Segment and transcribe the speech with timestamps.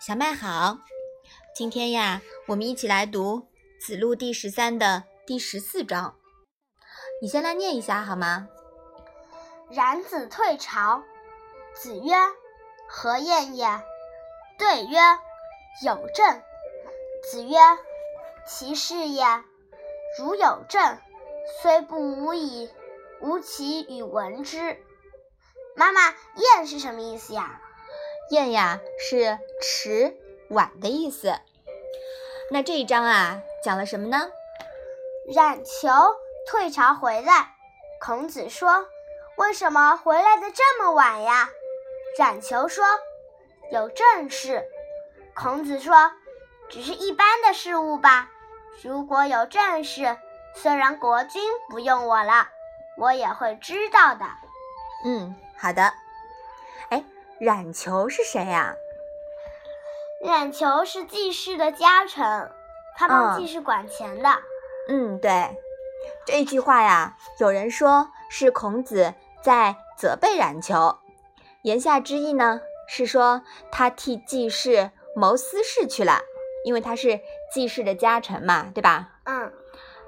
[0.00, 0.78] 小麦好，
[1.56, 3.40] 今天呀，我们一起来读
[3.84, 6.14] 《子路》第十三的第十四章。
[7.20, 8.48] 你先来念一下好吗？
[9.68, 11.02] 冉子退朝，
[11.74, 12.14] 子曰
[12.88, 13.66] ：“何晏也？”
[14.56, 14.98] 对曰
[15.84, 16.42] ：“有政。”
[17.28, 17.58] 子曰
[18.46, 19.26] ：“其事也，
[20.16, 20.96] 如有政，
[21.60, 22.70] 虽不无矣，
[23.20, 24.80] 吾其与闻之。”
[25.74, 27.60] 妈妈，晏是什么意思呀？
[28.30, 30.14] 晏呀，是迟
[30.50, 31.34] 晚的意思。
[32.50, 34.28] 那这一章啊，讲了什么呢？
[35.34, 35.88] 冉求
[36.46, 37.54] 退朝回来，
[38.00, 38.86] 孔子说
[39.36, 41.48] ：“为什么回来的这么晚呀？”
[42.18, 42.84] 冉求说
[43.72, 44.62] ：“有正事。”
[45.34, 46.12] 孔子说
[46.68, 48.30] ：“只是一般的事物吧。
[48.82, 50.18] 如果有正事，
[50.54, 52.48] 虽然国君不用我了，
[52.98, 54.26] 我也会知道的。”
[55.06, 55.94] 嗯，好的。
[57.40, 58.74] 冉求是谁呀？
[60.24, 62.50] 冉求是季氏的家臣，
[62.96, 64.28] 他帮季氏管钱的。
[64.88, 65.56] 嗯，对。
[66.26, 70.98] 这句话呀，有人说是孔子在责备冉求，
[71.62, 76.20] 言下之意呢是说他替季氏谋私事去了，
[76.64, 77.20] 因为他是
[77.52, 79.10] 季氏的家臣嘛，对吧？
[79.24, 79.52] 嗯。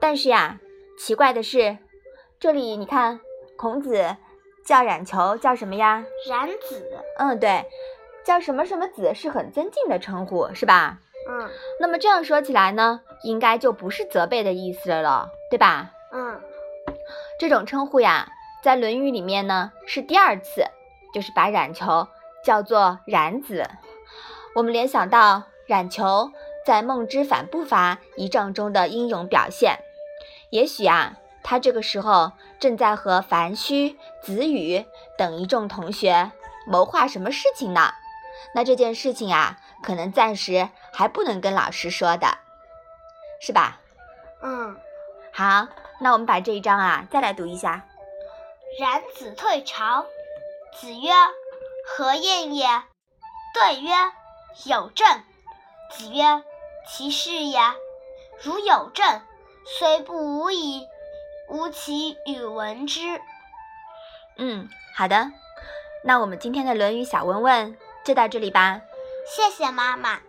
[0.00, 0.60] 但是呀，
[0.96, 1.78] 奇怪的是，
[2.38, 3.18] 这里你看
[3.56, 4.16] 孔子。
[4.66, 6.04] 叫冉求叫什么呀？
[6.28, 7.04] 冉子。
[7.18, 7.64] 嗯，对，
[8.24, 10.98] 叫什么什么子是很尊敬的称呼，是吧？
[11.28, 11.48] 嗯。
[11.80, 15.92] 那么这样说起来呢，应该就不是责备的意思了，对吧？
[16.12, 16.40] 嗯。
[17.38, 18.28] 这种称呼呀，
[18.62, 20.64] 在《论语》里面呢是第二次，
[21.14, 22.08] 就是把冉求
[22.44, 23.68] 叫做冉子。
[24.54, 26.32] 我们联想到冉求
[26.64, 29.78] 在孟之反不伐一仗中的英勇表现，
[30.50, 31.18] 也许啊。
[31.48, 34.84] 他这个时候正在和樊须、子羽
[35.16, 36.32] 等一众同学
[36.66, 37.92] 谋划什么事情呢？
[38.52, 42.26] 那这件事情啊，可能暂时还不能跟老师说的，
[43.40, 43.78] 是吧？
[44.42, 44.76] 嗯，
[45.32, 45.68] 好，
[46.00, 47.86] 那我们把这一章啊再来读一下。
[48.80, 50.04] 然子退朝，
[50.72, 51.12] 子曰
[51.86, 52.66] ：“何晏也？”
[53.54, 53.90] 对曰
[54.66, 55.06] ：“有政。”
[55.94, 56.42] 子曰
[56.90, 57.60] ：“其事也，
[58.42, 59.22] 如有政，
[59.78, 60.84] 虽不无矣。”
[61.48, 63.00] 吾其与闻之。
[64.36, 65.30] 嗯，好的，
[66.04, 68.80] 那我们今天的《论语》小文文就到这里吧。
[69.34, 70.20] 谢谢妈妈。